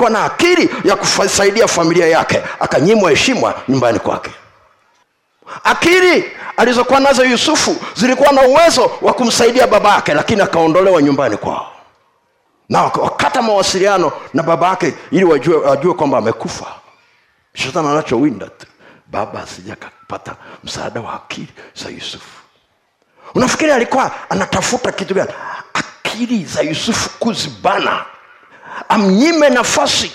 [0.00, 4.30] kwa na akili ya kusaidia familia yake akanyimwa heshima nyumbani kwake.
[5.64, 6.24] Akili
[6.56, 11.72] alizokuwa nazo yusufu zilikuwa na uwezo wa kumsaidia baba yake lakini akaondolewa nyumbani kwao.
[12.68, 16.66] Na wak- wakata mawasiliano na baba yake ili wajue, wajue kwamba amekufa.
[17.54, 18.66] Shetani anachowinda tu.
[19.06, 22.38] Baba asijakapata msaada wa akili za yusufu.
[23.34, 25.30] Unafikiri alikuwa anatafuta kitu gani?
[25.74, 28.04] Akili za yusufu kuzibana
[28.88, 30.12] amnyime nafasi.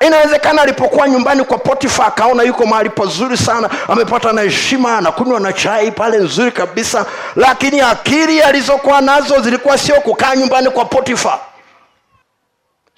[0.00, 5.52] Inawezekana alipokuwa nyumbani kwa potifa akaona yuko mahali pazuri sana amepata na heshima anakunywa na
[5.52, 7.06] chai pale nzuri kabisa.
[7.36, 11.38] Lakini akili alizokuwa nazo zilikuwa sio kukaa nyumbani kwa potifa.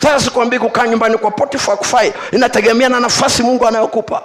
[0.02, 2.12] Sasa sikwambii kukaa nyumbani kwa potifa kufai.
[2.32, 4.22] Inategemea na nafasi mungu anayokupa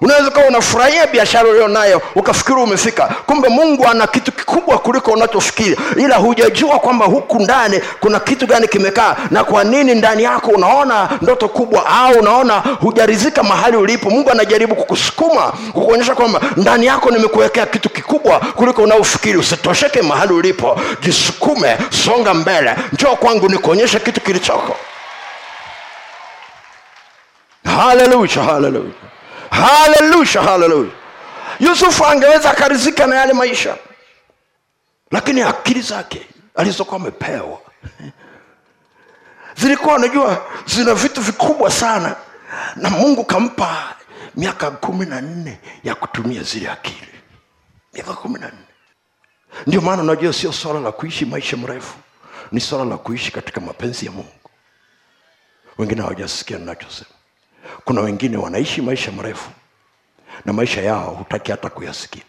[0.00, 3.06] unaweza ukawa unafurahia biashara ulio nayo ukafikiri umefika.
[3.26, 5.76] Kumbe mungu ana kitu kikubwa kuliko unachofikiri.
[5.96, 11.08] Ila hujajua kwamba huku ndani kuna kitu gani kimekaa na kwa nini ndani yako unaona
[11.22, 14.10] ndoto kubwa au unaona hujarizika mahali ulipo.
[14.10, 19.38] Mungu anajaribu kukusukuma kukuonyesha kwamba ndani yako nimekuwekea kitu kikubwa kuliko unaofikiri.
[19.38, 20.80] Usitosheke mahali ulipo.
[21.00, 22.76] Jisukume songa mbele.
[22.92, 24.76] Njoo kwangu nikuonyeshe kitu kilichoko.
[27.64, 28.90] Haleluya haleluya
[29.54, 30.90] haleluya haleluya
[31.60, 33.76] yusufu angeweza akarizika na yale maisha
[35.10, 37.60] lakini akili zake alizokuwa amepewa
[39.56, 42.16] zilikuwa unajua zina vitu vikubwa sana
[42.76, 43.96] na mungu kampa
[44.34, 47.08] miaka kumi na nne ya kutumia zile akili.
[47.92, 48.64] Miaka kumi na nne.
[49.66, 51.94] Ndio maana unajua sio swala la kuishi maisha mrefu
[52.52, 54.50] ni swala la kuishi katika mapenzi ya mungu.
[55.78, 57.10] Wengine hawajasikia ninachosema
[57.84, 59.50] kuna wengine wanaishi maisha marefu
[60.44, 62.22] na maisha yao hutaki hata kuyasikia.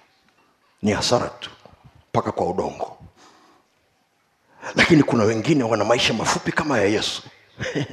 [0.81, 1.49] Ni hasara tu
[2.09, 2.97] mpaka kwa udongo.
[4.75, 7.23] Lakini kuna wengine wana maisha mafupi kama ya yesu.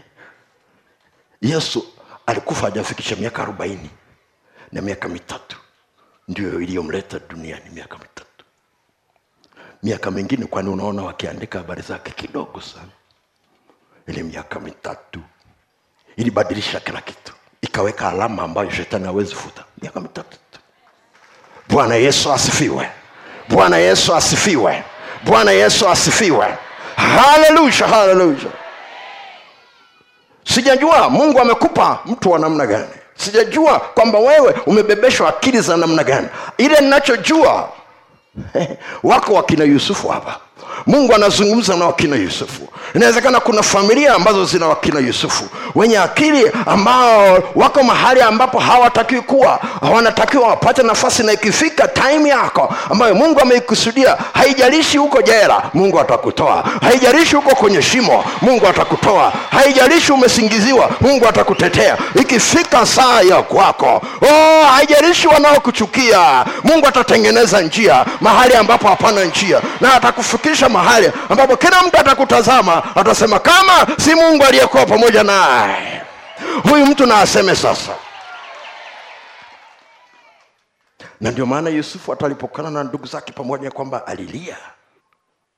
[1.42, 1.86] Yesu
[2.26, 3.90] alikufa hajafikisha miaka arobaini
[4.72, 5.56] na miaka mitatu.
[6.28, 8.44] Ndio iliyomleta duniani miaka mitatu.
[9.82, 12.88] Miaka mingine kwani unaona wakiandika habari zake kidogo sana.
[14.06, 15.20] Ile miaka mitatu
[16.16, 17.32] ilibadilisha kila kitu.
[17.62, 19.64] Ikaweka alama ambayo shetani hawezi futa.
[19.82, 20.58] Miaka mitatu tu.
[21.68, 22.88] Bwana yesu asifiwe.
[23.48, 24.84] Bwana yesu asifiwe.
[25.24, 26.46] Bwana yesu asifiwe.
[26.96, 28.38] Haleluya haleluya.
[30.44, 32.88] Sijajua mungu amekupa mtu wa namna gani.
[33.14, 36.28] Sijajua kwamba wewe umebebeshwa akili za namna gani.
[36.58, 37.68] Ile ninachojua
[39.02, 40.40] wako wakina yusufu hapa
[40.86, 42.68] mungu anazungumza na wakina yusufu.
[42.94, 49.60] Inawezekana kuna familia ambazo zina wakina yusufu wenye akili ambao wako mahali ambapo hawatakiwi kuwa
[49.94, 56.64] wanatakiwa wapate nafasi na ikifika taimu yako ambayo mungu ameikusudia haijalishi huko jera mungu atakutoa.
[56.82, 59.32] Haijalishi huko kwenye shimo mungu atakutoa.
[59.50, 61.96] Haijalishi umesingiziwa mungu atakutetea.
[62.20, 69.88] Ikifika saa ya kwako oh, haijalishi wanaokuchukia mungu atatengeneza njia mahali ambapo hapana njia na
[70.52, 76.02] atakufikisha mahali ambapo kila mtu atakutazama atasema kama si mungu aliyekuwa pamoja naye.
[76.70, 77.94] Huyu mtu na aseme sasa.
[81.20, 84.56] Na ndio maana yusufu atalipokana na ndugu zake pamoja kwamba alilia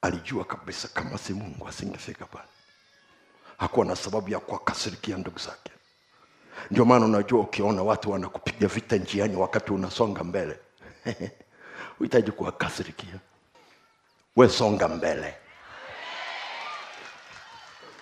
[0.03, 2.49] alijua kabisa kama si mungu asingefika pale.
[3.59, 5.71] Hakuwa na sababu ya kuwakasirikia ndugu zake.
[6.71, 10.59] Ndio maana unajua ukiona watu wanakupiga vita njiani wakati unasonga mbele.
[12.01, 13.19] Uhitaji kuwakasirikia
[14.37, 15.35] we songa mbele.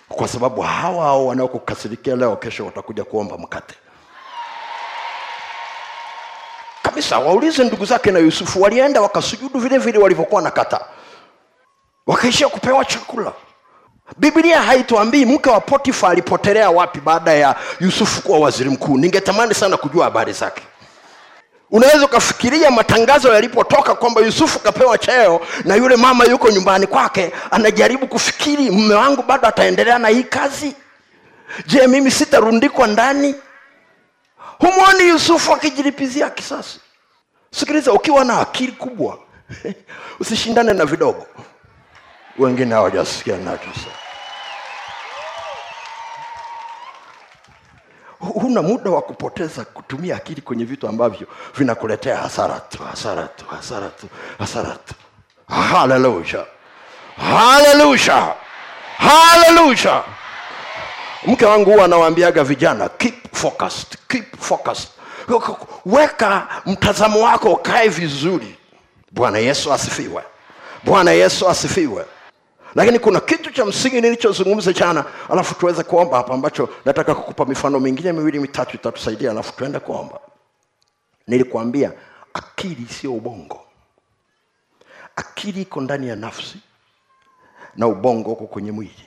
[0.09, 3.75] Kwa sababu hawa hao wanaokukasirikia leo kesho watakuja kuomba mkate.
[6.83, 10.85] Kabisa waulize ndugu zake na yusufu walienda wakasujudu vile vile walivyokuwa na kata.
[12.07, 13.33] Wakaishia kupewa chakula.
[14.17, 18.97] Biblia haituambii mke wa potifa alipotelea wapi baada ya yusufu kuwa waziri mkuu.
[18.97, 20.61] Ningetamani sana kujua habari zake
[21.73, 28.07] unaweza ukafikiria matangazo yalipotoka kwamba yusufu kapewa cheo na yule mama yuko nyumbani kwake anajaribu
[28.07, 30.75] kufikiri mme wangu bado ataendelea na hii kazi?
[31.65, 33.35] Je mimi sitarundikwa ndani?
[34.59, 36.79] Humwoni yusufu akijilipizia kisasi?
[37.51, 39.19] Sikiliza ukiwa na akili kubwa
[40.19, 41.27] usishindane na vidogo.
[42.39, 44.02] Wengine hawajasikia nachosa
[48.23, 51.27] huna muda wa kupoteza kutumia akili kwenye vitu ambavyo
[51.57, 54.07] vinakuletea hasara tu hasara tu hasara tu
[54.39, 54.93] hasara tu.
[55.47, 56.45] Haleluya
[57.17, 58.33] haleluya
[58.97, 60.03] haleluya
[61.25, 64.89] mke wangu huwa anawaambiaga vijana keep focused, keep focused.
[65.85, 68.57] weka mtazamo wako ukae vizuri.
[69.11, 70.23] Bwana yesu asifiwe.
[70.83, 72.05] Bwana yesu asifiwe
[72.75, 77.79] lakini kuna kitu cha msingi nilichozungumza jana alafu tuweze kuomba hapa ambacho nataka kukupa mifano
[77.79, 80.19] mingine miwili mitatu itatusaidia alafu tuende kuomba.
[81.27, 81.91] Nilikuambia
[82.33, 83.61] akili sio ubongo.
[85.15, 86.57] Akili iko ndani ya nafsi
[87.75, 89.05] na ubongo uko kwenye mwili.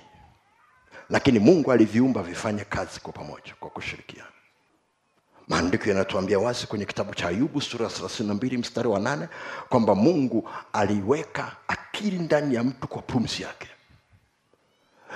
[1.11, 4.29] Lakini mungu aliviumba vifanye kazi kwa pamoja kwa kushirikiana
[5.49, 9.29] maandiko yanatuambia wazi kwenye kitabu cha ayubu sura thelathini na mbili mstari wa nane
[9.69, 13.69] kwamba mungu aliweka akili ndani ya mtu kwa pumzi yake.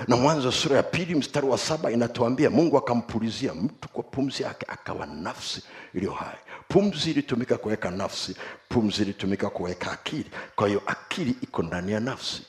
[0.08, 4.66] Na mwanzo sura ya pili mstari wa saba inatuambia mungu akampulizia mtu kwa pumzi yake
[4.68, 5.62] akawa nafsi
[5.94, 6.36] iliyo hai.
[6.68, 8.36] Pumzi ilitumika kuweka nafsi
[8.68, 10.30] pumzi ilitumika kuweka akili.
[10.56, 12.42] Kwa hiyo akili iko ndani ya nafsi.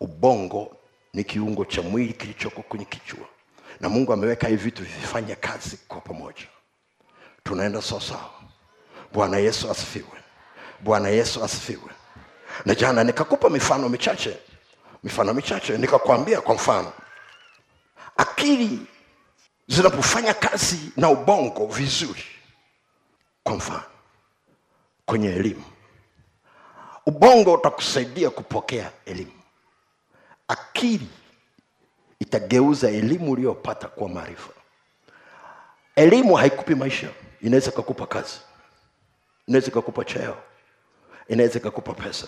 [0.00, 0.76] Ubongo
[1.14, 3.26] ni kiungo cha mwili kilichoko kwenye kichwa.
[3.80, 6.42] Na mungu ameweka hivi vitu vifanye kazi kwa pamoja
[7.46, 8.30] tunaenda sawasawa
[9.12, 10.22] bwana yesu asifiwe.
[10.80, 11.90] Bwana yesu asifiwe.
[12.64, 14.38] Na jana nikakupa mifano michache
[15.04, 16.92] mifano michache nikakwambia kwa mfano
[18.16, 18.86] akili
[19.68, 22.24] zinapofanya kazi na ubongo vizuri
[23.44, 23.82] kwa mfano
[25.06, 25.64] kwenye elimu
[27.06, 29.32] ubongo utakusaidia kupokea elimu.
[30.48, 31.08] Akili
[32.20, 34.50] itageuza elimu uliyopata kuwa maarifa.
[35.96, 37.08] Elimu haikupi maisha
[37.46, 38.40] inaweza ikakupa kazi.
[39.48, 40.36] Inaweza ikakupa cheo.
[41.28, 42.26] Inaweza ikakupa pesa.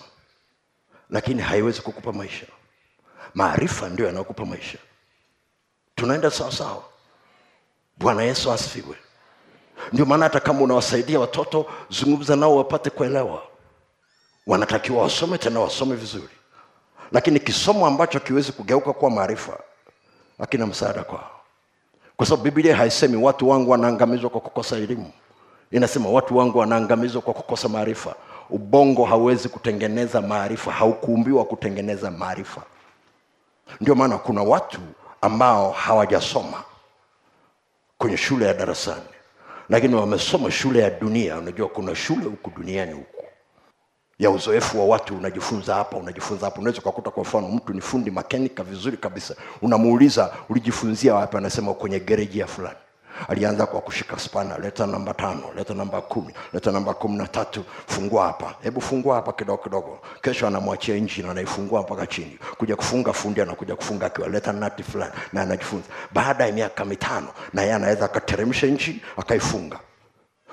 [1.11, 2.47] Lakini haiwezi kukupa maisha.
[3.35, 4.79] Maarifa ndio yanayokupa maisha.
[5.95, 6.85] Tunaenda sawasawa
[7.97, 8.97] bwana yesu asifiwe.
[9.93, 13.43] Ndio maana hata kama unawasaidia watoto zungumza nao wapate kuelewa.
[14.47, 16.35] Wanatakiwa wasome tena wasome vizuri.
[17.13, 19.61] Lakini kisomo ambacho kiwezi kugeuka kuwa maarifa
[20.39, 21.38] hakina msaada kwao
[22.19, 25.11] kwa sababu biblia haisemi watu wangu wanaangamizwa kwa kukosa elimu.
[25.71, 28.15] Inasema watu wangu wanaangamizwa kwa kukosa maarifa.
[28.51, 32.63] Ubongo hauwezi kutengeneza maarifa haukuumbiwa kutengeneza maarifa.
[33.81, 34.81] Ndio maana kuna watu
[35.21, 36.63] ambao hawajasoma
[37.99, 39.03] kwenye shule ya darasani.
[39.69, 41.39] Lakini wamesoma shule ya dunia.
[41.39, 43.18] Unajua kuna shule huku duniani huku
[44.19, 46.61] ya uzoefu wa watu unajifunza hapa unajifunza hapa.
[46.61, 49.35] Unaweza ukakuta kwa mfano mtu ni fundi makenika vizuri kabisa.
[49.63, 51.37] Unamuuliza ulijifunzia wapi?
[51.37, 52.77] Anasema kwenye gereji ya fulani.
[53.29, 57.65] Alianza kwa kushika spana leta namba tano leta namba kumi leta namba kumi na tatu
[57.87, 58.55] fungua hapa.
[58.63, 59.99] Hebu fungua hapa kidogo kidogo.
[60.23, 62.39] Kesho anamwachia injini anaifungua mpaka chini.
[62.59, 65.13] Kuja kufunga fundi anakuja kufunga akiwa leta nati fulani.
[65.33, 65.87] Na anajifunza.
[66.13, 69.81] Baada ya miaka mitano na yeye anaweza akateremsha nchi akaifunga.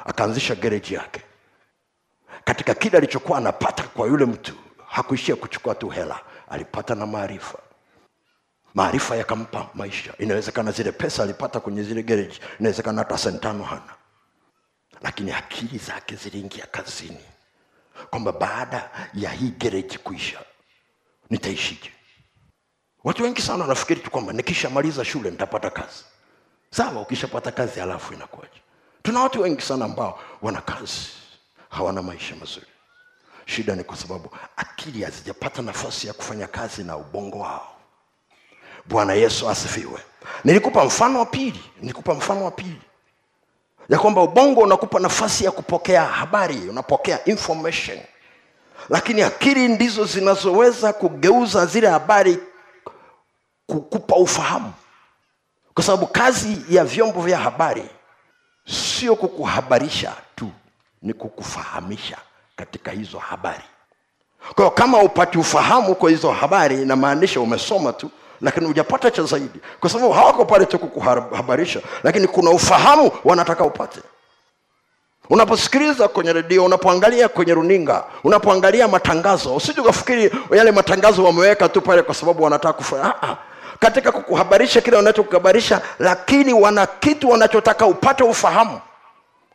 [0.05, 1.21] Akaanzisha gereji yake
[2.45, 4.53] katika kile alichokuwa anapata kwa yule mtu
[4.87, 6.19] hakuishia kuchukua tu hela
[6.49, 7.57] alipata na maarifa.
[8.73, 10.13] Maarifa yakampa maisha.
[10.19, 13.95] Inawezekana zile pesa alipata kwenye zile gereji inawezekana hata sentano hana.
[15.01, 17.25] Lakini akili zake ziliingia kazini.
[18.09, 20.39] Kwamba baada ya hii gereji kuisha
[21.29, 21.91] nitaishije?
[23.03, 26.05] Watu wengi sana wanafikiri tu kwamba nikishamaliza shule nitapata kazi.
[26.71, 28.59] Sawa ukishapata kazi halafu inakuaja
[29.03, 31.07] tuna watu wengi sana ambao wana kazi
[31.75, 32.65] hawana maisha mazuri.
[33.45, 37.71] Shida ni kwa sababu akili hazijapata nafasi ya kufanya kazi na ubongo wao.
[38.85, 39.99] Bwana yesu asifiwe.
[40.43, 42.81] Nilikupa mfano wa pili nilikupa mfano wa pili.
[43.89, 47.99] Ya kwamba ubongo unakupa nafasi ya kupokea habari unapokea information.
[48.89, 52.39] Lakini akili ndizo zinazoweza kugeuza zile habari
[53.67, 54.73] kukupa ufahamu.
[55.73, 57.89] Kwa sababu kazi ya vyombo vya habari
[58.67, 60.51] sio kukuhabarisha tu
[61.01, 62.17] ni kukufahamisha
[62.55, 63.63] katika hizo habari.
[64.55, 68.09] Kwa kama upati ufahamu kwa hizo habari inamaanisha umesoma tu
[68.41, 69.59] lakini hujapata cha zaidi.
[69.79, 73.99] Kwa sababu hawako pale tu kukuhabarisha lakini kuna ufahamu wanataka upate.
[75.29, 82.01] Unaposikiliza kwenye redio unapoangalia kwenye runinga unapoangalia matangazo usije ukafikiri yale matangazo wameweka tu pale
[82.01, 83.13] kwa sababu wanataka kufanya
[83.79, 88.79] katika kukuhabarisha kile wanachokuhabarisha lakini wana kitu wanachotaka upate ufahamu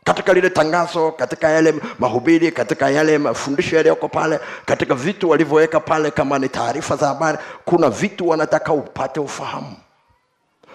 [0.03, 6.11] katika lile tangazo katika yale mahubiri katika yale mafundisho yaliyoko pale katika vitu walivyoweka pale
[6.11, 9.75] kama ni taarifa za habari kuna vitu wanataka upate ufahamu.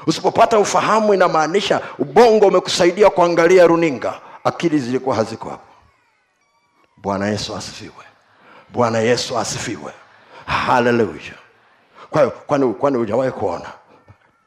[0.07, 5.63] Usipopata ufahamu inamaanisha ubongo umekusaidia kuangalia runinga akili zilikuwa haziko hapo.
[6.97, 8.05] Bwana yesu asifiwe.
[8.69, 9.93] Bwana yesu asifiwe.
[10.47, 11.35] Haleluya
[12.11, 13.73] kwa hiyo kwani kwani hujawahi kuona?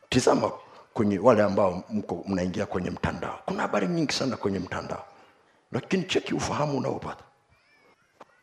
[0.10, 0.52] Tizama
[1.00, 3.40] kwenye wale ambao mko mnaingia kwenye mtandao.
[3.46, 5.06] Kuna habari nyingi sana kwenye mtandao.
[5.72, 7.24] Lakini cheki ufahamu unaopata.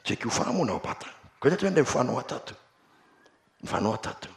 [0.03, 1.07] Cheki ufahamu unaopata.
[1.41, 2.55] Kwenye tuende mfano wa tatu.
[3.63, 4.29] Mfano wa tatu.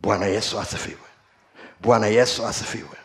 [0.00, 1.08] Bwana yesu asifiwe.
[1.80, 2.96] Bwana yesu asifiwe